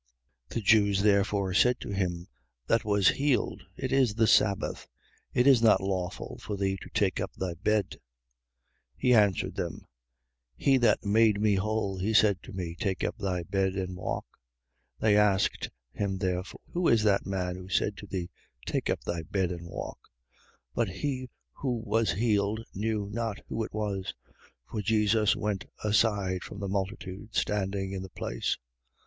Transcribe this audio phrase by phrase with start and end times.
[0.49, 0.53] 5:10.
[0.55, 2.27] The Jews therefore said to him
[2.65, 4.87] that was healed: It is the sabbath.
[5.31, 7.89] It is not lawful for thee to take up thy bed.
[7.89, 7.99] 5:11.
[8.97, 9.85] He answered them:
[10.55, 14.25] He that made me whole, he said to me: Take up thy bed and walk.
[15.01, 15.01] 5:12.
[15.01, 18.31] They asked him therefore: Who is that man who said to thee:
[18.65, 19.99] Take up thy bed and walk?
[20.73, 20.73] 5:13.
[20.73, 24.15] But he who was healed knew not who it was:
[24.67, 28.57] for Jesus went aside from the multitude standing in the place.